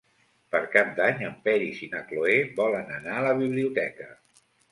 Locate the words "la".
3.29-3.35